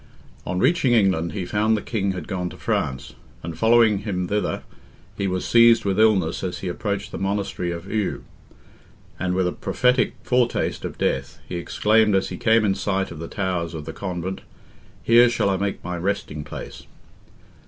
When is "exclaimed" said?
11.57-12.15